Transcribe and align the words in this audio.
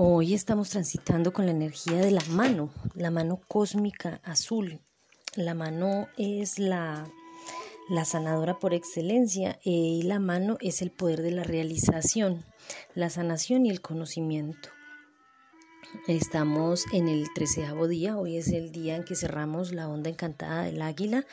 Hoy 0.00 0.32
estamos 0.32 0.70
transitando 0.70 1.32
con 1.32 1.46
la 1.46 1.50
energía 1.50 1.96
de 1.96 2.12
la 2.12 2.22
mano, 2.30 2.70
la 2.94 3.10
mano 3.10 3.40
cósmica 3.48 4.20
azul. 4.22 4.78
La 5.34 5.54
mano 5.54 6.06
es 6.16 6.60
la, 6.60 7.10
la 7.88 8.04
sanadora 8.04 8.60
por 8.60 8.74
excelencia 8.74 9.58
eh, 9.64 9.70
y 9.70 10.02
la 10.02 10.20
mano 10.20 10.56
es 10.60 10.82
el 10.82 10.92
poder 10.92 11.20
de 11.20 11.32
la 11.32 11.42
realización, 11.42 12.44
la 12.94 13.10
sanación 13.10 13.66
y 13.66 13.70
el 13.70 13.80
conocimiento. 13.80 14.68
Estamos 16.06 16.84
en 16.92 17.08
el 17.08 17.26
treceavo 17.34 17.88
día, 17.88 18.16
hoy 18.16 18.36
es 18.36 18.52
el 18.52 18.70
día 18.70 18.94
en 18.94 19.02
que 19.02 19.16
cerramos 19.16 19.72
la 19.72 19.88
onda 19.88 20.10
encantada 20.10 20.62
del 20.62 20.80
águila 20.80 21.26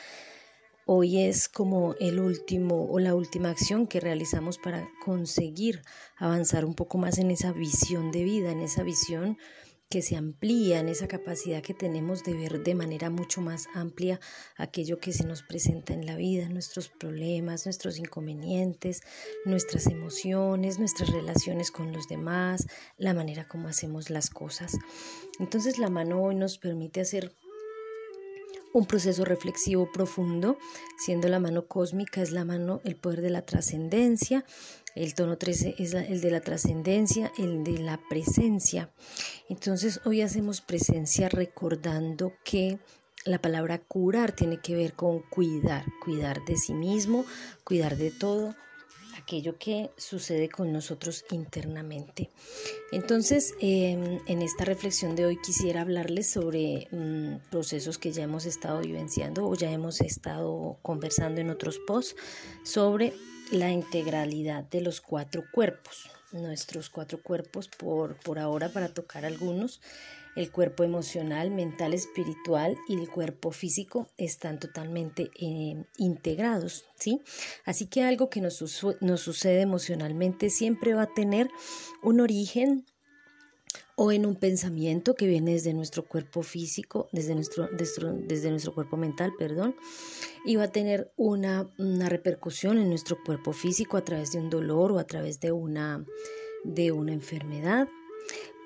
Hoy 0.88 1.18
es 1.18 1.48
como 1.48 1.96
el 1.98 2.20
último 2.20 2.86
o 2.88 3.00
la 3.00 3.16
última 3.16 3.50
acción 3.50 3.88
que 3.88 3.98
realizamos 3.98 4.56
para 4.56 4.88
conseguir 5.04 5.82
avanzar 6.16 6.64
un 6.64 6.74
poco 6.74 6.96
más 6.96 7.18
en 7.18 7.32
esa 7.32 7.50
visión 7.50 8.12
de 8.12 8.22
vida, 8.22 8.52
en 8.52 8.60
esa 8.60 8.84
visión 8.84 9.36
que 9.88 10.00
se 10.00 10.14
amplía, 10.14 10.78
en 10.78 10.88
esa 10.88 11.08
capacidad 11.08 11.60
que 11.60 11.74
tenemos 11.74 12.22
de 12.22 12.34
ver 12.34 12.62
de 12.62 12.76
manera 12.76 13.10
mucho 13.10 13.40
más 13.40 13.66
amplia 13.74 14.20
aquello 14.56 15.00
que 15.00 15.12
se 15.12 15.26
nos 15.26 15.42
presenta 15.42 15.92
en 15.92 16.06
la 16.06 16.14
vida, 16.14 16.48
nuestros 16.48 16.88
problemas, 16.88 17.66
nuestros 17.66 17.98
inconvenientes, 17.98 19.02
nuestras 19.44 19.88
emociones, 19.88 20.78
nuestras 20.78 21.10
relaciones 21.10 21.72
con 21.72 21.92
los 21.92 22.06
demás, 22.06 22.68
la 22.96 23.12
manera 23.12 23.48
como 23.48 23.66
hacemos 23.66 24.08
las 24.08 24.30
cosas. 24.30 24.78
Entonces 25.40 25.78
la 25.78 25.90
mano 25.90 26.22
hoy 26.22 26.36
nos 26.36 26.58
permite 26.58 27.00
hacer 27.00 27.32
un 28.76 28.84
proceso 28.84 29.24
reflexivo 29.24 29.90
profundo, 29.90 30.58
siendo 30.98 31.28
la 31.28 31.40
mano 31.40 31.66
cósmica 31.66 32.20
es 32.20 32.30
la 32.30 32.44
mano, 32.44 32.82
el 32.84 32.94
poder 32.94 33.22
de 33.22 33.30
la 33.30 33.40
trascendencia, 33.40 34.44
el 34.94 35.14
tono 35.14 35.38
13 35.38 35.76
es 35.78 35.94
el 35.94 36.20
de 36.20 36.30
la 36.30 36.42
trascendencia, 36.42 37.32
el 37.38 37.64
de 37.64 37.78
la 37.78 37.98
presencia. 38.10 38.90
Entonces 39.48 40.00
hoy 40.04 40.20
hacemos 40.20 40.60
presencia 40.60 41.30
recordando 41.30 42.34
que 42.44 42.78
la 43.24 43.40
palabra 43.40 43.78
curar 43.78 44.32
tiene 44.32 44.58
que 44.58 44.76
ver 44.76 44.92
con 44.92 45.20
cuidar, 45.20 45.86
cuidar 46.04 46.44
de 46.44 46.58
sí 46.58 46.74
mismo, 46.74 47.24
cuidar 47.64 47.96
de 47.96 48.10
todo, 48.10 48.54
aquello 49.26 49.58
que 49.58 49.90
sucede 49.96 50.48
con 50.48 50.72
nosotros 50.72 51.24
internamente. 51.32 52.30
Entonces, 52.92 53.54
em, 53.60 54.20
en 54.28 54.40
esta 54.40 54.64
reflexión 54.64 55.16
de 55.16 55.26
hoy 55.26 55.36
quisiera 55.42 55.80
hablarles 55.80 56.30
sobre 56.30 56.86
mm, 56.92 57.50
procesos 57.50 57.98
que 57.98 58.12
ya 58.12 58.22
hemos 58.22 58.46
estado 58.46 58.80
vivenciando 58.82 59.48
o 59.48 59.56
ya 59.56 59.72
hemos 59.72 60.00
estado 60.00 60.78
conversando 60.80 61.40
en 61.40 61.50
otros 61.50 61.80
posts 61.88 62.14
sobre 62.62 63.14
la 63.50 63.72
integralidad 63.72 64.62
de 64.62 64.80
los 64.80 65.00
cuatro 65.00 65.42
cuerpos, 65.52 66.08
nuestros 66.30 66.88
cuatro 66.88 67.20
cuerpos 67.20 67.66
por, 67.66 68.14
por 68.20 68.38
ahora 68.38 68.68
para 68.68 68.94
tocar 68.94 69.24
algunos 69.24 69.80
el 70.36 70.52
cuerpo 70.52 70.84
emocional, 70.84 71.50
mental, 71.50 71.94
espiritual 71.94 72.76
y 72.86 72.94
el 72.94 73.08
cuerpo 73.08 73.50
físico 73.50 74.06
están 74.18 74.60
totalmente 74.60 75.30
eh, 75.40 75.82
integrados, 75.96 76.84
¿sí? 76.94 77.22
Así 77.64 77.86
que 77.86 78.04
algo 78.04 78.28
que 78.28 78.42
nos, 78.42 78.56
sucede 78.56 79.62
emocionalmente 79.62 80.50
siempre 80.50 80.94
va 80.94 81.02
a 81.02 81.14
tener 81.14 81.50
un 82.02 82.20
origen 82.20 82.84
o 83.98 84.12
en 84.12 84.26
un 84.26 84.36
pensamiento 84.36 85.14
que 85.14 85.26
viene 85.26 85.52
desde 85.52 85.72
nuestro 85.72 86.04
cuerpo 86.04 86.42
físico, 86.42 87.08
desde 87.12 87.34
nuestro, 87.34 87.66
desde, 87.72 88.50
nuestro 88.50 88.74
cuerpo 88.74 88.98
mental, 88.98 89.32
perdón, 89.38 89.74
y 90.44 90.56
va 90.56 90.64
a 90.64 90.72
tener 90.72 91.12
una, 91.16 91.70
una, 91.78 92.10
repercusión 92.10 92.76
en 92.76 92.90
nuestro 92.90 93.16
cuerpo 93.24 93.54
físico 93.54 93.96
a 93.96 94.04
través 94.04 94.32
de 94.32 94.38
un 94.38 94.50
dolor 94.50 94.92
o 94.92 94.98
a 94.98 95.06
través 95.06 95.40
de 95.40 95.50
una, 95.50 96.04
de 96.62 96.92
una 96.92 97.14
enfermedad 97.14 97.88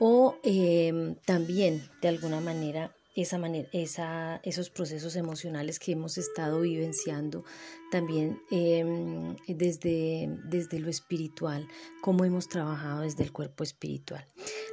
o 0.01 0.37
em, 0.43 1.15
también 1.27 1.89
de 2.03 2.09
alguna 2.09 2.41
manera 2.41 2.93
esa 3.17 3.39
manera, 3.39 3.69
esa, 3.73 4.41
esos 4.45 4.71
procesos 4.71 5.17
emocionales 5.17 5.79
que 5.79 5.93
hemos 5.93 6.17
estado 6.17 6.61
vivenciando 6.61 7.45
también 7.91 8.41
em, 8.53 9.37
desde, 9.49 10.29
desde 10.45 10.79
lo 10.79 10.89
espiritual, 10.89 11.67
cómo 12.03 12.25
hemos 12.25 12.49
trabajado 12.49 13.03
desde 13.03 13.25
el 13.25 13.33
cuerpo 13.33 13.65
espiritual. 13.65 14.25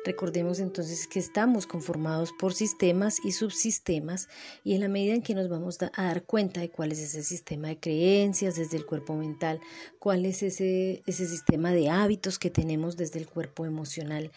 Recordemos 0.06 0.60
entonces 0.60 1.08
que 1.08 1.18
estamos 1.18 1.66
conformados 1.66 2.32
por 2.32 2.54
sistemas 2.54 3.18
y 3.26 3.32
subsistemas 3.32 4.30
y 4.64 4.76
en 4.76 4.82
la 4.82 4.88
medida 4.88 5.16
en 5.16 5.24
que 5.24 5.34
nos 5.34 5.50
vamos 5.50 5.80
a 5.82 6.04
dar 6.04 6.24
cuenta 6.24 6.62
de 6.62 6.70
cuál 6.70 6.92
es 6.92 7.00
ese 7.00 7.24
sistema 7.24 7.70
de 7.70 7.80
creencias 7.80 8.56
desde 8.56 8.78
el 8.78 8.86
cuerpo 8.86 9.16
mental, 9.16 9.60
cuál 9.98 10.26
es 10.26 10.44
ese, 10.44 11.02
ese 11.08 11.28
sistema 11.28 11.72
de 11.72 11.90
hábitos 11.90 12.38
que 12.38 12.52
tenemos 12.52 12.98
desde 12.98 13.18
el 13.18 13.28
cuerpo 13.28 13.66
emocional, 13.66 14.32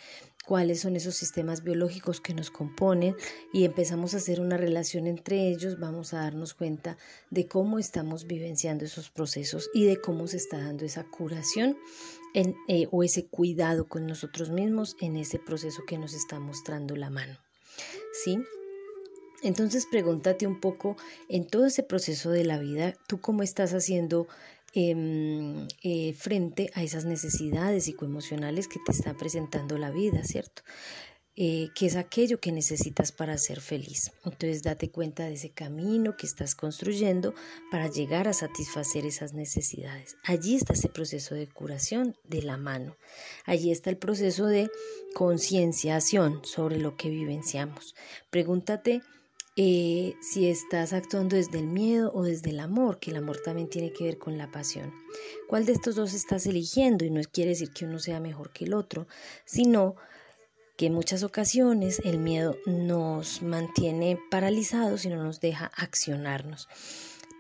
cuáles 0.50 0.80
son 0.80 0.96
esos 0.96 1.14
sistemas 1.14 1.62
biológicos 1.62 2.20
que 2.20 2.34
nos 2.34 2.50
componen 2.50 3.14
y 3.52 3.64
empezamos 3.64 4.14
a 4.14 4.16
hacer 4.16 4.40
una 4.40 4.56
relación 4.56 5.06
entre 5.06 5.46
ellos, 5.46 5.78
vamos 5.78 6.12
a 6.12 6.22
darnos 6.22 6.54
cuenta 6.54 6.98
de 7.30 7.46
cómo 7.46 7.78
estamos 7.78 8.26
vivenciando 8.26 8.84
esos 8.84 9.10
procesos 9.10 9.70
y 9.72 9.84
de 9.84 10.00
cómo 10.00 10.26
se 10.26 10.38
está 10.38 10.58
dando 10.58 10.84
esa 10.84 11.04
curación 11.04 11.78
eh, 12.34 12.88
o 12.90 13.04
ese 13.04 13.26
cuidado 13.26 13.86
con 13.86 14.08
nosotros 14.08 14.50
mismos 14.50 14.96
en 15.00 15.14
ese 15.14 15.38
proceso 15.38 15.84
que 15.86 15.98
nos 15.98 16.14
está 16.14 16.40
mostrando 16.40 16.96
la 16.96 17.10
mano. 17.10 17.38
¿Sí? 18.24 18.36
Entonces 19.42 19.86
pregúntate 19.88 20.48
un 20.48 20.60
poco 20.60 20.96
en 21.28 21.46
todo 21.46 21.66
ese 21.66 21.84
proceso 21.84 22.30
de 22.30 22.44
la 22.44 22.58
vida, 22.58 22.94
tú 23.06 23.20
cómo 23.20 23.44
estás 23.44 23.72
haciendo 23.72 24.26
Em, 24.72 25.66
eh, 25.82 26.14
frente 26.14 26.70
a 26.74 26.84
esas 26.84 27.04
necesidades 27.04 27.84
psicoemocionales 27.84 28.68
que 28.68 28.78
te 28.78 28.92
está 28.92 29.16
presentando 29.16 29.76
la 29.78 29.90
vida, 29.90 30.22
¿cierto? 30.22 30.62
Eh, 31.34 31.70
que 31.74 31.86
es 31.86 31.96
aquello 31.96 32.38
que 32.38 32.52
necesitas 32.52 33.10
para 33.10 33.36
ser 33.38 33.60
feliz. 33.60 34.12
Entonces 34.24 34.62
date 34.62 34.90
cuenta 34.90 35.24
de 35.24 35.34
ese 35.34 35.50
camino 35.50 36.16
que 36.16 36.26
estás 36.26 36.54
construyendo 36.54 37.34
para 37.70 37.88
llegar 37.88 38.28
a 38.28 38.32
satisfacer 38.32 39.06
esas 39.06 39.32
necesidades. 39.32 40.16
Allí 40.22 40.54
está 40.54 40.74
ese 40.74 40.88
proceso 40.88 41.34
de 41.34 41.48
curación 41.48 42.14
de 42.24 42.42
la 42.42 42.56
mano. 42.56 42.96
Allí 43.46 43.72
está 43.72 43.90
el 43.90 43.96
proceso 43.96 44.46
de 44.46 44.70
concienciación 45.14 46.44
sobre 46.44 46.78
lo 46.78 46.96
que 46.96 47.10
vivenciamos. 47.10 47.94
Pregúntate 48.30 49.00
eh, 49.56 50.14
si 50.20 50.48
estás 50.48 50.92
actuando 50.92 51.36
desde 51.36 51.58
el 51.58 51.66
miedo 51.66 52.12
o 52.14 52.22
desde 52.22 52.50
el 52.50 52.60
amor, 52.60 52.98
que 52.98 53.10
el 53.10 53.16
amor 53.16 53.38
también 53.44 53.68
tiene 53.68 53.92
que 53.92 54.04
ver 54.04 54.18
con 54.18 54.38
la 54.38 54.50
pasión. 54.50 54.92
¿Cuál 55.48 55.66
de 55.66 55.72
estos 55.72 55.96
dos 55.96 56.14
estás 56.14 56.46
eligiendo? 56.46 57.04
Y 57.04 57.10
no 57.10 57.20
quiere 57.30 57.50
decir 57.50 57.70
que 57.72 57.84
uno 57.84 57.98
sea 57.98 58.20
mejor 58.20 58.52
que 58.52 58.64
el 58.64 58.74
otro, 58.74 59.06
sino 59.44 59.96
que 60.76 60.86
en 60.86 60.94
muchas 60.94 61.24
ocasiones 61.24 62.00
el 62.04 62.18
miedo 62.18 62.56
nos 62.64 63.42
mantiene 63.42 64.18
paralizados 64.30 65.04
y 65.04 65.08
no 65.08 65.22
nos 65.22 65.40
deja 65.40 65.70
accionarnos. 65.76 66.68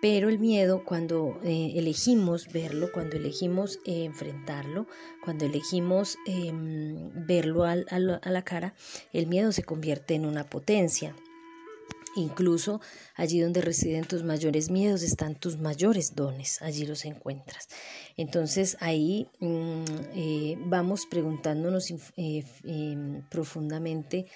Pero 0.02 0.28
el 0.30 0.38
miedo, 0.38 0.84
cuando 0.84 1.38
eh, 1.44 1.72
elegimos 1.76 2.48
verlo, 2.52 2.90
cuando 2.92 3.16
elegimos 3.16 3.78
eh, 3.84 4.04
enfrentarlo, 4.04 4.86
cuando 5.22 5.44
elegimos 5.44 6.16
em, 6.26 7.10
verlo 7.26 7.64
a 7.64 7.76
la 7.76 8.42
cara, 8.42 8.74
el 9.12 9.26
miedo 9.26 9.52
se 9.52 9.62
convierte 9.62 10.14
en 10.14 10.26
una 10.26 10.44
potencia. 10.44 11.14
Incluso 12.16 12.80
allí 13.14 13.40
donde 13.40 13.60
residen 13.60 14.04
tus 14.04 14.24
mayores 14.24 14.70
miedos 14.70 15.02
están 15.02 15.36
tus 15.36 15.58
mayores 15.58 16.16
dones, 16.16 16.60
allí 16.60 16.84
los 16.84 17.04
encuentras. 17.04 17.68
Entonces 18.16 18.76
ahí 18.80 19.28
mm, 19.38 19.84
eh, 20.14 20.58
vamos 20.66 21.06
preguntándonos 21.06 21.90
eh, 22.16 22.44
em, 22.64 23.22
profundamente 23.28 24.26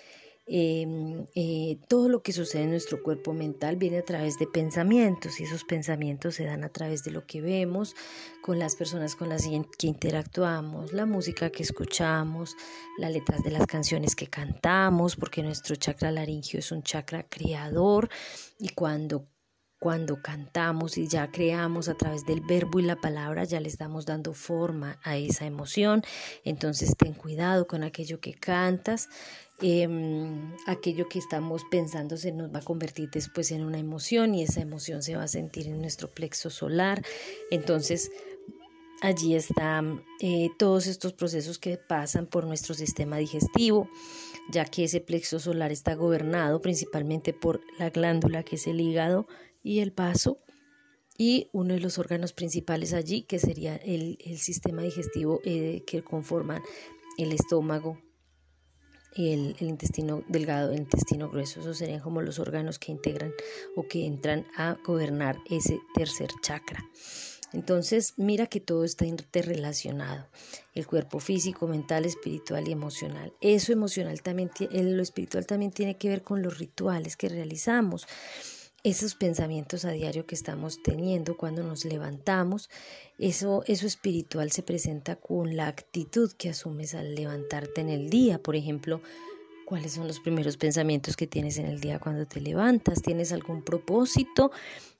Em, 0.47 1.25
eh, 1.35 1.79
todo 1.89 2.11
lo 2.11 2.23
que 2.23 2.35
sucede 2.35 2.65
en 2.65 2.71
nuestro 2.71 3.03
cuerpo 3.03 3.33
mental 3.33 3.77
viene 3.77 3.99
a 3.99 4.05
través 4.05 4.39
de 4.39 4.47
pensamientos 4.47 5.41
y 5.41 5.45
esos 5.45 5.65
pensamientos 5.65 6.35
se 6.35 6.45
dan 6.45 6.65
a 6.65 6.69
través 6.69 7.03
de 7.03 7.13
lo 7.13 7.27
que 7.27 7.41
vemos, 7.41 7.97
con 8.43 8.59
las 8.59 8.77
personas 8.77 9.17
con 9.17 9.31
las 9.31 9.45
que 9.79 9.87
interactuamos, 9.87 10.93
la 10.93 11.07
música 11.07 11.49
que 11.49 11.63
escuchamos, 11.63 12.57
las 12.99 13.11
letras 13.11 13.43
de 13.43 13.53
las 13.53 13.67
canciones 13.67 14.15
que 14.15 14.27
cantamos, 14.27 15.17
porque 15.17 15.43
nuestro 15.43 15.77
chakra 15.77 16.13
laringio 16.13 16.59
es 16.59 16.71
un 16.73 16.83
chakra 16.83 17.27
creador 17.27 18.11
y 18.59 18.69
cuando 18.69 19.27
cuando 19.85 20.23
cantamos 20.23 20.97
y 20.97 21.09
ya 21.09 21.31
creamos 21.31 21.91
a 21.91 21.95
través 21.95 22.25
del 22.25 22.41
verbo 22.41 22.81
y 22.81 22.85
la 22.85 22.97
palabra, 22.97 23.45
ya 23.45 23.61
le 23.61 23.69
estamos 23.69 24.07
dando 24.07 24.33
forma 24.33 24.99
a 25.03 25.19
esa 25.19 25.45
emoción. 25.45 26.03
Entonces 26.43 26.97
ten 26.97 27.13
cuidado 27.13 27.67
con 27.67 27.83
aquello 27.83 28.19
que 28.19 28.33
cantas. 28.33 29.11
Em, 29.61 30.57
aquello 30.67 31.07
que 31.11 31.19
estamos 31.19 31.65
pensando 31.71 32.17
se 32.17 32.33
nos 32.33 32.51
va 32.51 32.61
a 32.61 32.65
convertir 32.65 33.11
después 33.11 33.51
en 33.51 33.63
una 33.63 33.79
emoción 33.79 34.35
y 34.35 34.45
esa 34.45 34.63
emoción 34.63 35.03
se 35.03 35.17
va 35.17 35.25
a 35.25 35.29
sentir 35.29 35.67
en 35.67 35.83
nuestro 35.83 36.09
plexo 36.09 36.49
solar. 36.49 37.03
Entonces, 37.51 38.11
allí 39.03 39.35
están 39.35 40.03
eh, 40.19 40.49
todos 40.59 40.87
estos 40.87 41.13
procesos 41.13 41.59
que 41.59 41.77
pasan 41.77 42.27
por 42.27 42.47
nuestro 42.47 42.75
sistema 42.75 43.19
digestivo, 43.19 43.91
ya 44.51 44.65
que 44.65 44.85
ese 44.85 45.03
plexo 45.03 45.39
solar 45.41 45.73
está 45.73 45.95
gobernado 45.95 46.63
principalmente 46.63 47.35
por 47.35 47.61
la 47.79 47.91
glándula 47.91 48.45
que 48.45 48.57
es 48.57 48.67
el 48.67 48.81
hígado 48.81 49.27
y 49.65 49.81
el 49.81 49.91
vaso 49.91 50.39
y 51.19 51.49
uno 51.53 51.75
de 51.75 51.81
los 51.81 51.99
órganos 51.99 52.33
principales 52.33 52.93
allí 52.93 53.23
que 53.23 53.41
sería 53.41 53.75
el, 53.75 54.19
sistema 54.39 54.83
digestivo 54.83 55.41
eh, 55.45 55.83
que 55.87 56.05
conforman 56.05 56.63
el 57.19 57.33
estómago, 57.33 57.99
y 59.17 59.33
el, 59.33 59.57
el, 59.61 59.69
intestino 59.69 60.25
delgado, 60.27 60.73
el 60.73 60.81
intestino 60.81 61.31
grueso. 61.31 61.61
Esos 61.61 61.79
serían 61.79 62.01
como 62.01 62.21
los 62.21 62.41
órganos 62.41 62.81
que 62.81 62.91
integran 62.91 63.33
o 63.77 63.87
que 63.87 64.07
entran 64.07 64.45
a 64.57 64.77
gobernar 64.85 65.39
ese 65.49 65.79
tercer 65.95 66.31
chakra. 66.43 66.85
Entonces, 67.53 68.15
mira 68.17 68.49
que 68.49 68.59
todo 68.59 68.85
está 68.85 69.07
interrelacionado. 69.07 70.27
El 70.75 70.89
cuerpo 70.89 71.21
físico, 71.21 71.69
mental, 71.69 72.05
espiritual 72.05 72.67
y 72.67 72.73
emocional. 72.73 73.33
Eso 73.41 73.73
emocional 73.73 74.23
también, 74.23 74.51
lo 74.71 75.03
espiritual 75.03 75.47
también 75.47 75.71
tiene 75.71 75.97
que 75.97 76.09
ver 76.09 76.23
con 76.23 76.43
los 76.43 76.59
rituales 76.59 77.17
que 77.17 77.29
realizamos. 77.29 78.09
Esos 78.85 79.15
pensamientos 79.15 79.87
a 79.87 79.93
diario 79.93 80.27
que 80.27 80.35
estamos 80.35 80.83
teniendo 80.83 81.39
cuando 81.39 81.63
nos 81.63 81.87
levantamos, 81.87 82.69
eso, 83.19 83.65
eso 83.67 83.87
espiritual 83.87 84.53
se 84.53 84.63
presenta 84.63 85.17
con 85.17 85.57
la 85.57 85.69
actitud 85.69 86.31
que 86.33 86.51
asumes 86.51 86.95
al 86.95 87.15
levantarte 87.15 87.81
en 87.81 87.89
el 87.89 88.11
día. 88.11 88.43
Por 88.43 88.57
ejemplo, 88.57 89.01
¿cuáles 89.65 89.93
son 89.93 90.07
los 90.07 90.21
primeros 90.21 90.59
pensamientos 90.59 91.17
que 91.17 91.27
tienes 91.27 91.57
en 91.57 91.65
el 91.65 91.81
día 91.81 91.99
cuando 91.99 92.27
te 92.27 92.43
levantas? 92.43 93.01
¿Tienes 93.01 93.33
algún 93.33 93.65
propósito 93.65 94.53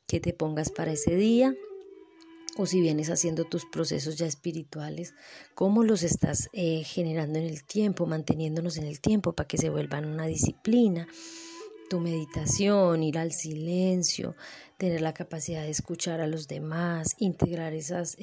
que 0.07 0.19
te 0.19 0.33
pongas 0.33 0.71
para 0.71 0.93
ese 0.93 1.15
día? 1.15 1.55
o 2.57 2.67
si 2.67 2.81
vienes 2.81 3.11
haciendo 3.11 3.45
tus 3.45 3.65
procesos 3.67 4.17
ya 4.17 4.27
espirituales, 4.27 5.15
cómo 5.57 5.83
los 5.83 6.05
estás 6.05 6.51
eh, 6.53 6.85
generando 6.85 7.41
en 7.41 7.47
el 7.47 7.65
tiempo, 7.65 8.07
manteniéndonos 8.07 8.77
en 8.77 8.85
el 8.85 9.01
tiempo 9.01 9.33
para 9.33 9.49
que 9.49 9.59
se 9.59 9.71
vuelvan 9.71 10.05
una 10.05 10.27
disciplina. 10.27 11.09
Tu 11.89 12.01
meditación, 12.01 13.03
ir 13.03 13.19
al 13.19 13.33
silencio, 13.33 14.35
tener 14.79 15.01
la 15.01 15.15
capacidad 15.15 15.63
de 15.63 15.71
escuchar 15.71 16.21
a 16.21 16.27
los 16.27 16.49
demás, 16.49 17.15
integrar 17.19 17.75
esas, 17.75 18.17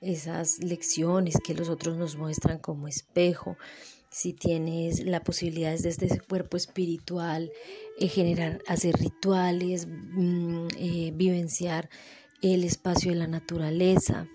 esas 0.00 0.58
lecciones 0.62 1.36
que 1.44 1.54
los 1.54 1.68
otros 1.68 1.96
nos 1.96 2.16
muestran 2.16 2.58
como 2.58 2.88
espejo. 2.88 3.56
Si 4.10 4.32
tienes 4.32 5.04
la 5.04 5.22
posibilidad 5.22 5.70
desde 5.70 6.06
ese 6.06 6.20
cuerpo 6.20 6.56
espiritual, 6.56 7.52
eh, 7.98 8.08
generar, 8.08 8.60
hacer 8.66 8.96
rituales, 8.96 9.86
mm, 9.86 10.66
eh, 10.78 11.12
vivenciar 11.14 11.88
el 12.42 12.64
espacio 12.64 13.12
de 13.12 13.18
la 13.18 13.28
naturaleza, 13.28 14.26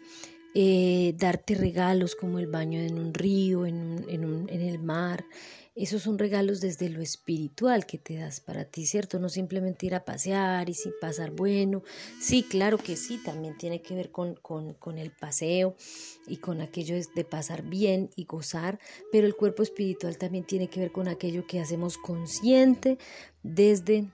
eh, 0.54 1.14
darte 1.18 1.56
regalos 1.56 2.16
como 2.16 2.40
el 2.40 2.48
baño 2.48 2.80
en 2.80 2.98
un 2.98 3.14
río, 3.14 3.66
en, 3.66 4.06
en, 4.08 4.48
en 4.48 4.62
el 4.62 4.80
mar. 4.80 5.26
Esos 5.76 6.04
son 6.04 6.18
regalos 6.18 6.62
desde 6.62 6.88
lo 6.88 7.02
espiritual 7.02 7.86
que 7.86 7.98
te 7.98 8.16
das 8.16 8.40
para 8.40 8.64
ti, 8.64 8.86
¿cierto? 8.86 9.20
No 9.20 9.28
simplemente 9.28 9.86
ir 9.86 9.94
a 9.94 10.06
pasear 10.06 10.70
y 10.70 10.74
sin 10.74 10.94
pasar 11.02 11.32
bueno. 11.32 11.84
Sí, 12.22 12.44
claro 12.44 12.78
que 12.78 12.96
sí, 12.96 13.20
también 13.24 13.58
tiene 13.58 13.82
que 13.82 13.94
ver 13.94 14.10
con, 14.10 14.36
con, 14.36 14.74
con 14.76 14.98
el 14.98 15.12
paseo 15.12 15.76
y 16.28 16.38
con 16.38 16.62
aquello 16.62 16.96
de 17.14 17.26
pasar 17.26 17.64
bien 17.64 18.10
y 18.16 18.24
gozar, 18.24 18.80
pero 19.12 19.28
el 19.28 19.36
cuerpo 19.36 19.64
espiritual 19.64 20.18
también 20.18 20.46
tiene 20.46 20.70
que 20.70 20.80
ver 20.80 20.94
con 20.94 21.10
aquello 21.10 21.46
que 21.46 21.60
hacemos 21.60 21.98
consciente 21.98 22.98
desde 23.44 24.06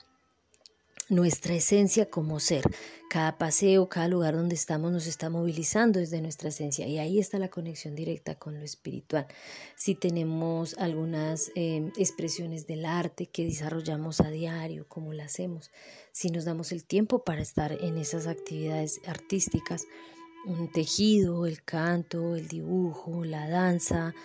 nuestra 1.11 1.53
esencia 1.53 2.09
como 2.09 2.39
ser. 2.39 2.63
Cada 3.09 3.37
paseo, 3.37 3.89
cada 3.89 4.07
lugar 4.07 4.33
donde 4.33 4.55
estamos 4.55 4.93
nos 4.93 5.07
está 5.07 5.29
movilizando 5.29 5.99
desde 5.99 6.21
nuestra 6.21 6.49
esencia 6.49 6.87
y 6.87 6.99
ahí 6.99 7.19
está 7.19 7.37
la 7.37 7.49
conexión 7.49 7.95
directa 7.95 8.35
con 8.35 8.57
lo 8.57 8.63
espiritual. 8.63 9.27
Si 9.75 9.93
tenemos 9.93 10.77
algunas 10.77 11.51
em, 11.55 11.91
expresiones 11.97 12.65
del 12.65 12.85
arte 12.85 13.25
que 13.25 13.43
desarrollamos 13.43 14.21
a 14.21 14.29
diario, 14.29 14.87
como 14.87 15.11
lo 15.13 15.21
hacemos, 15.21 15.69
si 16.13 16.29
nos 16.29 16.45
damos 16.45 16.71
el 16.71 16.85
tiempo 16.85 17.25
para 17.25 17.41
estar 17.41 17.73
en 17.73 17.97
esas 17.97 18.25
actividades 18.25 19.01
artísticas, 19.05 19.83
un 20.45 20.71
tejido, 20.71 21.45
el 21.45 21.61
canto, 21.61 22.37
el 22.37 22.47
dibujo, 22.47 23.25
la 23.25 23.49
danza, 23.49 24.15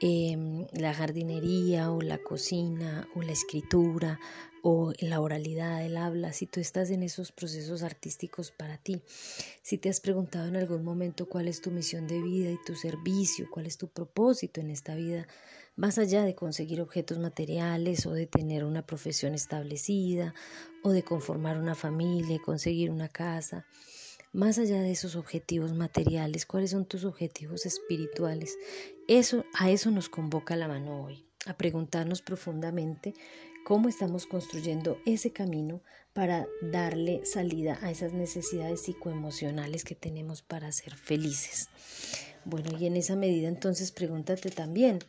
em, 0.00 0.66
la 0.72 0.94
jardinería 0.94 1.92
o 1.92 2.00
la 2.00 2.18
cocina 2.18 3.08
o 3.14 3.22
la 3.22 3.32
escritura 3.32 4.18
o 4.62 4.92
la 5.00 5.20
oralidad, 5.20 5.84
el 5.84 5.96
habla, 5.96 6.32
si 6.32 6.46
tú 6.46 6.60
estás 6.60 6.90
en 6.90 7.02
esos 7.02 7.32
procesos 7.32 7.82
artísticos 7.82 8.50
para 8.50 8.76
ti, 8.76 9.02
si 9.62 9.78
te 9.78 9.88
has 9.88 10.00
preguntado 10.00 10.48
en 10.48 10.56
algún 10.56 10.84
momento 10.84 11.28
cuál 11.28 11.48
es 11.48 11.60
tu 11.60 11.70
misión 11.70 12.06
de 12.06 12.20
vida 12.20 12.50
y 12.50 12.58
tu 12.64 12.74
servicio, 12.74 13.48
cuál 13.50 13.66
es 13.66 13.78
tu 13.78 13.88
propósito 13.88 14.60
en 14.60 14.70
esta 14.70 14.94
vida, 14.94 15.26
más 15.76 15.98
allá 15.98 16.24
de 16.24 16.34
conseguir 16.34 16.80
objetos 16.80 17.18
materiales 17.18 18.04
o 18.06 18.12
de 18.12 18.26
tener 18.26 18.64
una 18.64 18.84
profesión 18.86 19.34
establecida 19.34 20.34
o 20.82 20.90
de 20.90 21.02
conformar 21.02 21.58
una 21.58 21.74
familia 21.74 22.38
conseguir 22.44 22.90
una 22.90 23.08
casa, 23.08 23.64
más 24.32 24.58
allá 24.58 24.80
de 24.80 24.92
esos 24.92 25.16
objetivos 25.16 25.72
materiales, 25.72 26.46
cuáles 26.46 26.70
son 26.70 26.84
tus 26.84 27.04
objetivos 27.04 27.66
espirituales. 27.66 28.56
Eso 29.08 29.44
a 29.54 29.70
eso 29.70 29.90
nos 29.90 30.08
convoca 30.08 30.56
la 30.56 30.68
mano 30.68 31.04
hoy, 31.04 31.24
a 31.46 31.54
preguntarnos 31.54 32.22
profundamente 32.22 33.14
cómo 33.64 33.88
estamos 33.88 34.26
construyendo 34.26 34.98
ese 35.04 35.32
camino 35.32 35.82
para 36.12 36.46
darle 36.62 37.24
salida 37.24 37.78
a 37.82 37.90
esas 37.90 38.12
necesidades 38.12 38.82
psicoemocionales 38.82 39.84
que 39.84 39.94
tenemos 39.94 40.42
para 40.42 40.72
ser 40.72 40.94
felices. 40.96 41.68
Bueno, 42.44 42.70
y 42.78 42.86
en 42.86 42.96
esa 42.96 43.16
medida 43.16 43.48
entonces 43.48 43.92
pregúntate 43.92 44.50
también 44.50 45.00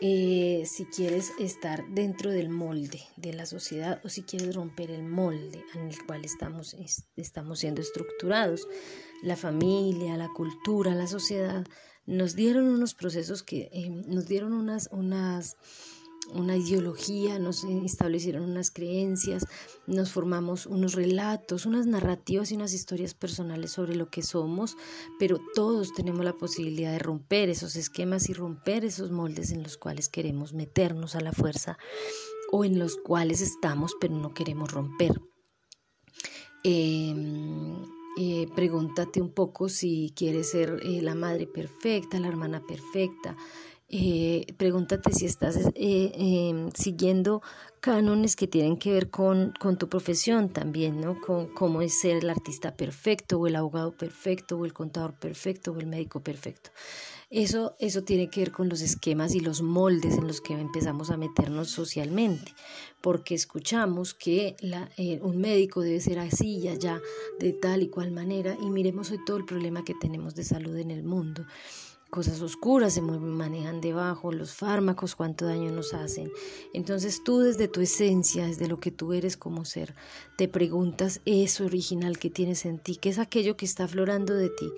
eh, 0.00 0.64
si 0.66 0.84
quieres 0.84 1.32
estar 1.38 1.88
dentro 1.88 2.30
del 2.30 2.50
molde 2.50 3.02
de 3.16 3.32
la 3.32 3.46
sociedad 3.46 4.00
o 4.04 4.08
si 4.08 4.22
quieres 4.22 4.54
romper 4.54 4.90
el 4.90 5.02
molde 5.02 5.64
en 5.74 5.88
el 5.88 6.04
cual 6.04 6.24
estamos, 6.24 6.76
estamos 7.16 7.58
siendo 7.58 7.80
estructurados. 7.80 8.68
La 9.22 9.36
familia, 9.36 10.16
la 10.16 10.28
cultura, 10.28 10.94
la 10.94 11.06
sociedad 11.06 11.66
nos 12.04 12.36
dieron 12.36 12.68
unos 12.68 12.94
procesos 12.94 13.42
que 13.42 13.68
eh, 13.72 13.90
nos 13.90 14.26
dieron 14.26 14.52
unas, 14.52 14.88
unas 14.92 15.56
una 16.32 16.56
ideología, 16.56 17.38
nos 17.38 17.64
establecieron 17.64 18.50
unas 18.50 18.70
creencias, 18.70 19.46
nos 19.86 20.12
formamos 20.12 20.66
unos 20.66 20.94
relatos, 20.94 21.66
unas 21.66 21.86
narrativas 21.86 22.50
y 22.50 22.56
unas 22.56 22.72
historias 22.72 23.14
personales 23.14 23.72
sobre 23.72 23.96
lo 23.96 24.10
que 24.10 24.22
somos, 24.22 24.76
pero 25.18 25.40
todos 25.54 25.94
tenemos 25.94 26.24
la 26.24 26.32
posibilidad 26.32 26.92
de 26.92 26.98
romper 26.98 27.48
esos 27.48 27.76
esquemas 27.76 28.28
y 28.28 28.32
romper 28.32 28.84
esos 28.84 29.10
moldes 29.10 29.50
en 29.52 29.62
los 29.62 29.76
cuales 29.76 30.08
queremos 30.08 30.52
meternos 30.52 31.14
a 31.14 31.20
la 31.20 31.32
fuerza 31.32 31.78
o 32.52 32.64
en 32.64 32.78
los 32.78 32.96
cuales 32.96 33.40
estamos 33.40 33.94
pero 34.00 34.14
no 34.14 34.34
queremos 34.34 34.72
romper. 34.72 35.20
Em, 36.64 37.84
eh, 38.18 38.48
pregúntate 38.54 39.20
un 39.20 39.30
poco 39.30 39.68
si 39.68 40.12
quieres 40.16 40.50
ser 40.50 40.80
eh, 40.82 41.02
la 41.02 41.14
madre 41.14 41.46
perfecta, 41.46 42.18
la 42.18 42.28
hermana 42.28 42.62
perfecta, 42.66 43.36
eh, 43.88 44.46
pregúntate 44.56 45.12
si 45.12 45.26
estás 45.26 45.56
eh, 45.56 45.70
em, 45.76 46.72
siguiendo 46.72 47.40
cánones 47.80 48.34
que 48.34 48.48
tienen 48.48 48.78
que 48.78 48.92
ver 48.92 49.10
con, 49.10 49.54
con, 49.60 49.78
tu 49.78 49.88
profesión 49.88 50.48
también, 50.48 51.00
¿no? 51.00 51.20
Con 51.20 51.46
cómo 51.54 51.82
es 51.82 52.00
ser 52.00 52.16
el 52.16 52.30
artista 52.30 52.76
perfecto, 52.76 53.38
o 53.38 53.46
el 53.46 53.54
abogado 53.54 53.96
perfecto, 53.96 54.58
o 54.58 54.64
el 54.64 54.72
contador 54.72 55.14
perfecto, 55.14 55.70
o 55.70 55.78
el 55.78 55.86
médico 55.86 56.20
perfecto. 56.20 56.70
Eso, 57.30 57.76
eso 57.78 58.02
tiene 58.02 58.28
que 58.28 58.40
ver 58.40 58.50
con 58.50 58.68
los 58.68 58.80
esquemas 58.80 59.34
y 59.34 59.40
los 59.40 59.62
moldes 59.62 60.16
en 60.16 60.26
los 60.26 60.40
que 60.40 60.54
empezamos 60.54 61.10
a 61.10 61.16
meternos 61.16 61.70
socialmente, 61.70 62.52
porque 63.00 63.36
escuchamos 63.36 64.14
que 64.14 64.56
la, 64.60 64.90
eh, 64.96 65.20
un 65.22 65.38
médico 65.38 65.80
debe 65.80 66.00
ser 66.00 66.18
así 66.18 66.58
y 66.58 66.68
allá, 66.68 67.00
de 67.38 67.52
tal 67.52 67.82
y 67.82 67.88
cual 67.88 68.10
manera, 68.10 68.56
y 68.60 68.68
miremos 68.68 69.12
hoy 69.12 69.18
todo 69.24 69.36
el 69.36 69.44
problema 69.44 69.84
que 69.84 69.94
tenemos 69.94 70.34
de 70.34 70.42
salud 70.42 70.76
en 70.76 70.90
el 70.90 71.04
mundo 71.04 71.46
cosas 72.10 72.40
oscuras 72.40 72.94
se 72.94 73.02
manejan 73.02 73.80
debajo, 73.80 74.32
los 74.32 74.54
fármacos, 74.54 75.16
cuánto 75.16 75.46
daño 75.46 75.70
nos 75.72 75.92
hacen. 75.94 76.30
Entonces 76.72 77.22
tú 77.24 77.38
desde 77.38 77.68
tu 77.68 77.80
esencia, 77.80 78.46
desde 78.46 78.68
lo 78.68 78.80
que 78.80 78.90
tú 78.90 79.12
eres 79.12 79.36
como 79.36 79.64
ser, 79.64 79.94
te 80.36 80.48
preguntas 80.48 81.20
eso 81.24 81.64
original 81.64 82.18
que 82.18 82.30
tienes 82.30 82.64
en 82.64 82.78
ti, 82.78 82.96
que 82.96 83.08
es 83.08 83.18
aquello 83.18 83.56
que 83.56 83.64
está 83.64 83.84
aflorando 83.84 84.34
de 84.34 84.50
ti, 84.50 84.70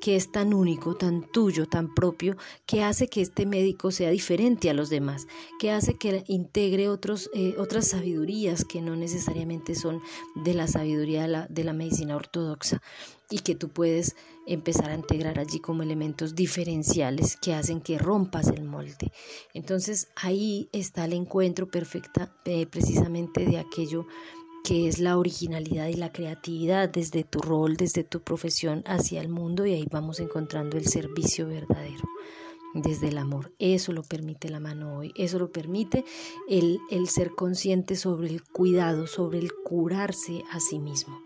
que 0.00 0.16
es 0.16 0.30
tan 0.30 0.54
único, 0.54 0.94
tan 0.94 1.22
tuyo, 1.30 1.66
tan 1.66 1.94
propio, 1.94 2.36
que 2.66 2.82
hace 2.82 3.08
que 3.08 3.20
este 3.20 3.46
médico 3.46 3.90
sea 3.90 4.10
diferente 4.10 4.70
a 4.70 4.74
los 4.74 4.90
demás, 4.90 5.26
que 5.58 5.70
hace 5.70 5.94
que 5.94 6.24
integre 6.28 6.88
otros, 6.88 7.30
eh, 7.34 7.54
otras 7.58 7.88
sabidurías 7.88 8.64
que 8.64 8.80
no 8.80 8.94
necesariamente 8.96 9.74
son 9.74 10.00
de 10.34 10.54
la 10.54 10.66
sabiduría 10.66 11.22
de 11.22 11.28
la, 11.28 11.46
de 11.48 11.64
la 11.64 11.72
medicina 11.72 12.16
ortodoxa 12.16 12.80
y 13.30 13.40
que 13.40 13.54
tú 13.54 13.68
puedes 13.68 14.16
empezar 14.46 14.90
a 14.90 14.94
integrar 14.94 15.38
allí 15.38 15.58
como 15.58 15.82
elementos 15.82 16.34
diferenciales 16.34 17.36
que 17.36 17.54
hacen 17.54 17.80
que 17.80 17.98
rompas 17.98 18.48
el 18.48 18.64
molde. 18.64 19.12
Entonces 19.54 20.08
ahí 20.16 20.68
está 20.72 21.04
el 21.04 21.12
encuentro 21.12 21.68
perfecta 21.68 22.32
eh, 22.44 22.66
precisamente 22.66 23.44
de 23.44 23.58
aquello 23.58 24.06
que 24.62 24.88
es 24.88 24.98
la 24.98 25.16
originalidad 25.16 25.86
y 25.88 25.94
la 25.94 26.12
creatividad 26.12 26.88
desde 26.88 27.22
tu 27.22 27.38
rol, 27.40 27.76
desde 27.76 28.02
tu 28.02 28.22
profesión 28.22 28.82
hacia 28.86 29.20
el 29.20 29.28
mundo 29.28 29.64
y 29.64 29.74
ahí 29.74 29.86
vamos 29.90 30.18
encontrando 30.18 30.76
el 30.76 30.86
servicio 30.86 31.46
verdadero 31.46 32.04
desde 32.82 33.08
el 33.08 33.18
amor. 33.18 33.52
Eso 33.58 33.92
lo 33.92 34.02
permite 34.02 34.48
la 34.48 34.60
mano 34.60 34.98
hoy, 34.98 35.12
eso 35.16 35.38
lo 35.38 35.50
permite 35.50 36.04
el, 36.48 36.78
el 36.90 37.08
ser 37.08 37.30
consciente 37.30 37.96
sobre 37.96 38.28
el 38.28 38.42
cuidado, 38.42 39.06
sobre 39.06 39.38
el 39.38 39.52
curarse 39.52 40.42
a 40.50 40.60
sí 40.60 40.78
mismo. 40.78 41.20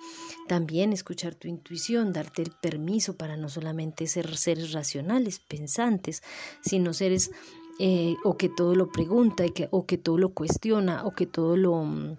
También 0.49 0.92
escuchar 0.92 1.35
tu 1.35 1.49
intuición, 1.49 2.12
darte 2.12 2.42
el 2.42 2.50
permiso 2.50 3.16
para 3.16 3.37
no 3.37 3.49
solamente 3.49 4.07
ser 4.07 4.37
seres 4.37 4.73
racionales, 4.73 5.40
pensantes, 5.40 6.23
sino 6.61 6.92
seres 6.92 7.30
eh, 7.78 8.16
o 8.25 8.37
que 8.37 8.49
todo 8.49 8.75
lo 8.75 8.90
pregunta 8.90 9.47
y 9.47 9.50
que, 9.50 9.69
o 9.71 9.87
que 9.87 9.97
todo 9.97 10.19
lo 10.19 10.35
cuestiona 10.35 11.04
o 11.04 11.12
que 11.12 11.26
todo 11.26 11.57
lo 11.57 12.16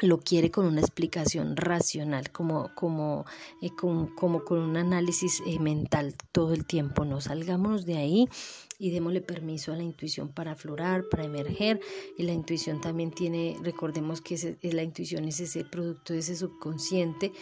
lo 0.00 0.20
quiere 0.20 0.50
con 0.50 0.66
una 0.66 0.80
explicación 0.80 1.56
racional, 1.56 2.30
como, 2.30 2.70
como, 2.74 3.24
eh, 3.60 3.70
como, 3.74 4.44
con 4.44 4.58
un 4.58 4.76
análisis 4.76 5.42
eh, 5.46 5.58
mental 5.58 6.14
todo 6.32 6.54
el 6.54 6.66
tiempo. 6.66 7.04
No 7.04 7.20
salgámonos 7.20 7.84
de 7.84 7.96
ahí 7.96 8.28
y 8.78 8.90
démosle 8.90 9.20
permiso 9.20 9.72
a 9.72 9.76
la 9.76 9.82
intuición 9.82 10.28
para 10.28 10.52
aflorar, 10.52 11.08
para 11.10 11.24
emerger. 11.24 11.80
Y 12.16 12.22
la 12.22 12.32
intuición 12.32 12.80
también 12.80 13.10
tiene, 13.10 13.56
recordemos 13.62 14.20
que 14.20 14.56
la 14.62 14.82
intuición 14.82 15.24
es 15.24 15.40
ese 15.40 15.64
producto 15.64 16.12
de 16.12 16.20
ese 16.20 16.36
subconsciente 16.36 17.32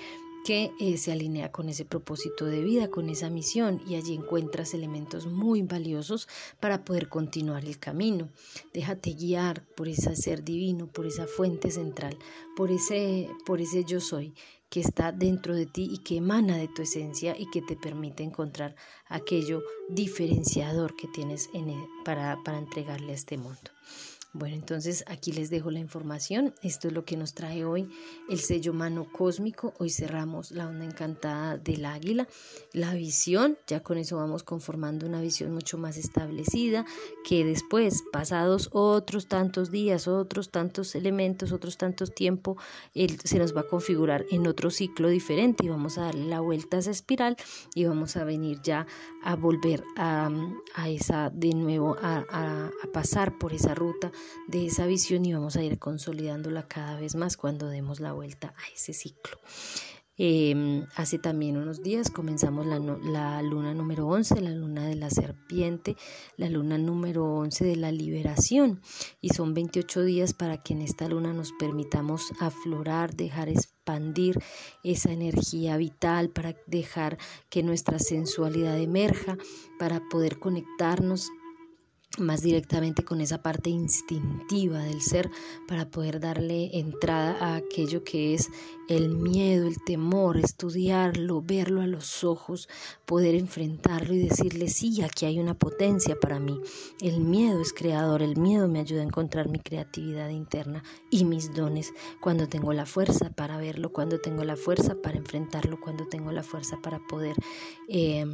que 0.47 0.71
eh, 0.79 0.97
se 0.97 1.11
alinea 1.11 1.51
con 1.51 1.69
ese 1.69 1.85
propósito 1.85 2.45
de 2.45 2.63
vida, 2.63 2.89
con 2.89 3.11
esa 3.11 3.29
misión 3.31 3.83
y 3.85 3.97
allí 3.97 4.15
encuentras 4.15 4.75
elementos 4.75 5.27
muy 5.27 5.63
valiosos 5.63 6.29
para 6.61 6.85
poder 6.85 7.09
continuar 7.09 7.65
el 7.65 7.81
camino. 7.81 8.29
Déjate 8.73 9.15
guiar 9.15 9.67
por 9.75 9.89
ese 9.89 10.15
ser 10.15 10.45
divino, 10.45 10.87
por 10.87 11.05
esa 11.05 11.27
fuente 11.27 11.73
central, 11.73 12.17
por 12.57 12.71
ese, 12.71 13.29
por 13.45 13.61
ese 13.61 13.85
yo 13.85 13.99
soy 13.99 14.35
que 14.69 14.79
está 14.79 15.11
dentro 15.11 15.53
de 15.57 15.67
ti 15.67 15.89
y 15.91 15.99
que 15.99 16.19
emana 16.19 16.57
de 16.57 16.69
tu 16.69 16.83
esencia 16.83 17.35
y 17.37 17.51
que 17.51 17.61
te 17.61 17.75
permite 17.75 18.23
encontrar 18.23 18.77
aquello 19.09 19.65
diferenciador 19.89 20.95
que 20.95 21.09
tienes 21.09 21.51
en 21.55 21.75
para, 22.05 22.41
para 22.45 22.59
entregarle 22.59 23.11
a 23.11 23.17
este 23.17 23.37
mundo. 23.37 23.73
Bueno, 24.39 24.55
entonces 24.55 25.03
aquí 25.07 25.33
les 25.33 25.49
dejo 25.49 25.71
la 25.71 25.79
información. 25.79 26.53
Esto 26.61 26.89
es 26.89 26.95
lo 26.95 27.07
que 27.07 27.17
nos 27.17 27.33
trae 27.33 27.65
hoy 27.65 27.89
el 28.29 28.39
sello 28.39 28.75
mano 28.75 29.07
cósmico. 29.11 29.73
Hoy 29.79 29.89
cerramos 29.89 30.51
la 30.51 30.69
onda 30.69 30.85
encantada 30.85 31.57
del 31.57 31.87
águila. 31.87 32.29
La 32.75 32.93
visión, 32.93 33.57
ya 33.67 33.83
con 33.83 33.97
eso 33.97 34.19
vamos 34.19 34.43
conformando 34.43 35.07
una 35.07 35.23
visión 35.23 35.55
mucho 35.55 35.79
más 35.79 35.97
establecida, 35.97 36.85
que 37.25 37.47
después, 37.47 38.05
pasados 38.13 38.69
otros 38.73 39.27
tantos 39.27 39.71
días, 39.71 40.07
otros 40.07 40.51
tantos 40.51 40.95
elementos, 40.95 41.51
otros 41.51 41.79
tantos 41.79 42.15
tiempo, 42.15 42.59
se 43.25 43.39
nos 43.39 43.57
va 43.57 43.63
a 43.63 43.69
configurar 43.69 44.27
en 44.31 44.47
otro 44.47 44.71
ciclo 44.71 45.09
diferente 45.09 45.65
y 45.65 45.71
vamos 45.71 45.97
a 45.97 46.03
darle 46.03 46.27
la 46.27 46.41
vuelta 46.41 46.77
a 46.77 46.81
esa 46.81 46.91
espiral 46.91 47.39
y 47.75 47.87
vamos 47.87 48.19
a 48.19 48.25
venir 48.25 48.61
ya 48.63 48.87
a 49.23 49.35
volver 49.35 49.83
a, 49.97 50.31
esa, 50.89 51.31
de 51.31 51.55
nuevo, 51.55 51.97
a 52.03 52.71
pasar 52.93 53.39
por 53.39 53.55
esa 53.55 53.75
ruta 53.75 54.13
de 54.49 54.67
esa 54.67 54.87
visión 54.87 55.25
y 55.25 55.33
vamos 55.33 55.57
a 55.57 55.63
ir 55.63 55.79
consolidándola 55.79 56.69
cada 56.69 56.99
vez 56.99 57.15
más 57.15 57.37
cuando 57.37 57.69
demos 57.69 58.01
la 58.01 58.13
vuelta 58.13 58.55
a 58.57 58.75
ese 58.75 58.93
ciclo. 58.93 59.39
Em, 60.19 60.87
hace 60.97 61.19
también 61.19 61.59
unos 61.59 61.83
días 61.83 62.11
comenzamos 62.11 62.65
la, 62.65 62.79
la, 62.79 63.43
luna 63.43 63.75
número 63.75 64.07
11, 64.07 64.41
la 64.41 64.51
luna 64.51 64.87
de 64.87 64.95
la 64.95 65.11
serpiente, 65.11 65.95
la 66.39 66.49
luna 66.49 66.79
número 66.79 67.35
11 67.35 67.67
de 67.67 67.77
la 67.77 67.93
liberación 67.93 68.81
y 69.21 69.31
son 69.31 69.53
28 69.53 70.05
días 70.05 70.33
para 70.33 70.63
que 70.63 70.73
en 70.73 70.81
esta 70.81 71.07
luna 71.07 71.35
nos 71.35 71.53
permitamos 71.53 72.33
aflorar, 72.41 73.15
dejar 73.15 73.51
expandir 73.51 74.39
esa 74.83 75.13
energía 75.13 75.77
vital, 75.77 76.31
para 76.31 76.57
dejar 76.67 77.19
que 77.51 77.63
nuestra 77.63 77.99
sensualidad 77.99 78.79
emerja, 78.79 79.37
para 79.79 80.01
poder 80.09 80.39
conectarnos 80.39 81.31
más 82.19 82.43
directamente 82.43 83.05
con 83.05 83.21
esa 83.21 83.43
parte 83.43 83.71
instintiva 83.71 84.79
del 84.79 85.01
ser 85.01 85.31
para 85.69 85.91
poder 85.91 86.21
darle 86.21 86.79
entrada 86.79 87.37
a 87.41 87.57
aquello 87.57 88.05
que 88.05 88.35
es 88.35 88.49
el 88.89 89.09
miedo, 89.09 89.67
el 89.67 89.83
temor, 89.83 90.37
estudiarlo, 90.37 91.43
verlo 91.43 91.81
a 91.81 91.87
los 91.87 92.23
ojos, 92.25 92.69
poder 93.05 93.35
enfrentarlo 93.35 94.15
y 94.15 94.19
decirle, 94.19 94.69
sí, 94.69 95.03
aquí 95.03 95.27
hay 95.27 95.41
una 95.41 95.55
potencia 95.55 96.17
para 96.21 96.39
mí. 96.39 96.61
El 97.01 97.21
miedo 97.21 97.61
es 97.61 97.73
creador, 97.73 98.23
el 98.23 98.37
miedo 98.37 98.69
me 98.69 98.81
ayuda 98.81 99.01
a 99.01 99.07
encontrar 99.07 99.49
mi 99.49 99.59
creatividad 99.59 100.29
interna 100.29 100.85
y 101.11 101.25
mis 101.25 101.53
dones 101.55 101.93
cuando 102.21 102.49
tengo 102.49 102.73
la 102.73 102.87
fuerza 102.87 103.31
para 103.31 103.57
verlo, 103.59 103.93
cuando 103.93 104.21
tengo 104.21 104.45
la 104.45 104.57
fuerza 104.57 104.95
para 105.03 105.19
enfrentarlo, 105.19 105.81
cuando 105.81 106.07
tengo 106.07 106.31
la 106.31 106.43
fuerza 106.43 106.79
para 106.81 107.01
poder 107.01 107.37
eh, 107.89 108.25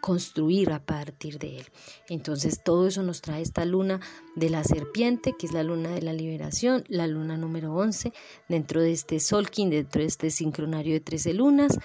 construir 0.00 0.72
a 0.72 0.84
partir 0.84 1.38
de 1.38 1.60
él. 1.60 1.66
Entonces 2.08 2.62
todo 2.62 2.86
eso 2.86 3.02
nos 3.02 3.22
trae 3.22 3.31
esta 3.40 3.64
luna 3.64 4.00
de 4.36 4.50
la 4.50 4.64
serpiente, 4.64 5.34
que 5.38 5.46
es 5.46 5.52
la 5.52 5.62
luna 5.62 5.90
de 5.90 6.02
la 6.02 6.12
liberación, 6.12 6.84
la 6.88 7.06
luna 7.06 7.36
número 7.36 7.74
11, 7.74 8.12
dentro 8.48 8.80
de 8.80 8.92
este 8.92 9.20
Solkin, 9.20 9.70
dentro 9.70 10.00
de 10.00 10.08
este 10.08 10.30
sincronario 10.30 10.94
de 10.94 11.00
13 11.00 11.34
lunas. 11.34 11.78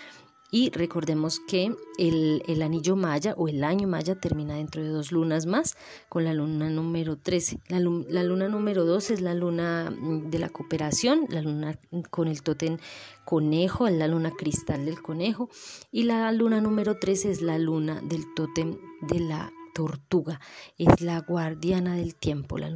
Y 0.50 0.70
recordemos 0.70 1.42
que 1.42 1.76
el, 1.98 2.42
el, 2.48 2.62
anillo 2.62 2.96
maya 2.96 3.34
o 3.38 3.50
el 3.50 3.66
año 3.66 3.86
maya 3.86 4.16
termina 4.16 4.56
dentro 4.56 4.82
de 4.82 4.88
dos 4.90 5.12
lunas 5.12 5.46
más, 5.46 5.76
con 6.08 6.24
la 6.24 6.34
luna 6.34 6.70
número 6.70 7.18
13. 7.18 7.60
La, 7.68 7.80
luna 7.82 8.48
número 8.48 8.86
12 8.86 9.16
es 9.16 9.22
la 9.22 9.34
luna 9.34 9.92
mm, 9.92 10.30
de 10.30 10.40
la 10.40 10.48
cooperación, 10.48 11.26
la 11.30 11.42
luna 11.42 11.78
con 12.12 12.30
el 12.30 12.44
tótem 12.44 12.78
conejo, 13.26 13.90
la 13.90 14.08
luna 14.08 14.32
cristal 14.32 14.86
del 14.86 15.02
conejo. 15.02 15.50
Y 15.92 16.04
la 16.04 16.32
luna 16.32 16.62
número 16.62 16.98
13 16.98 17.30
es 17.30 17.42
la 17.42 17.58
luna 17.58 18.00
del 18.02 18.24
tótem 18.34 18.78
de 19.02 19.20
la 19.20 19.52
tortuga, 19.78 20.40
es 20.80 21.02
la 21.02 21.20
guardiana 21.20 21.96
del 21.96 22.16
tiempo, 22.16 22.58
la, 22.58 22.70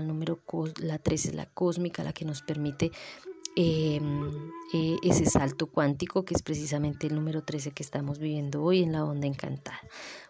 número 0.00 0.40
la 0.80 0.98
13 0.98 1.28
es 1.28 1.34
la 1.34 1.44
cósmica, 1.46 2.02
la 2.02 2.14
que 2.14 2.24
nos 2.24 2.40
permite 2.40 2.92
Em, 3.58 4.52
eh, 4.74 4.98
ese 5.02 5.24
salto 5.24 5.66
cuántico 5.68 6.26
que 6.26 6.34
es 6.34 6.42
precisamente 6.42 7.06
el 7.06 7.14
número 7.14 7.42
13 7.42 7.70
que 7.70 7.82
estamos 7.82 8.18
viviendo 8.18 8.62
hoy 8.62 8.82
en 8.82 8.92
la 8.92 9.02
onda 9.02 9.26
encantada. 9.26 9.80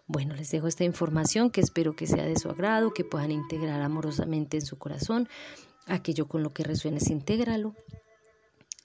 Bueno, 0.07 0.33
les 0.33 0.49
dejo 0.49 0.67
esta 0.67 0.85
información 0.85 1.49
que 1.49 1.59
espero 1.59 1.93
que 1.93 2.07
sea 2.07 2.23
de 2.23 2.39
su 2.39 2.49
agrado, 2.49 2.93
que 2.93 3.03
puedan 3.03 3.31
integrar 3.31 3.81
amorosamente 3.81 4.55
en 4.55 4.65
su 4.65 4.77
corazón. 4.77 5.27
Aquello 5.87 6.29
con 6.29 6.41
lo 6.41 6.53
que 6.53 6.63
resuenes, 6.63 7.09
intégralo. 7.09 7.75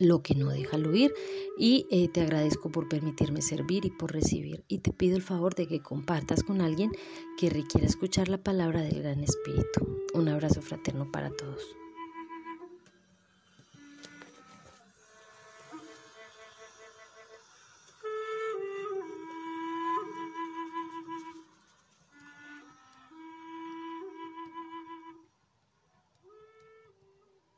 Lo 0.03 0.21
que 0.21 0.35
no, 0.35 0.51
déjalo 0.51 0.93
ir. 0.97 1.15
Y 1.57 1.87
eh, 1.91 2.09
te 2.09 2.23
agradezco 2.23 2.73
por 2.73 2.89
permitirme 2.89 3.41
servir 3.41 3.85
y 3.85 3.91
por 3.91 4.13
recibir. 4.13 4.65
Y 4.67 4.79
te 4.79 4.93
pido 4.93 5.17
el 5.17 5.23
favor 5.23 5.55
de 5.55 5.69
que 5.69 5.81
compartas 5.81 6.43
con 6.43 6.61
alguien 6.61 6.91
que 7.39 7.51
requiera 7.51 7.87
escuchar 7.87 8.29
la 8.29 8.43
palabra 8.43 8.83
del 8.83 9.01
Gran 9.01 9.21
Espíritu. 9.21 10.01
Un 10.13 10.29
abrazo 10.29 10.61
fraterno 10.61 11.13
para 11.13 11.31
todos. 11.31 11.82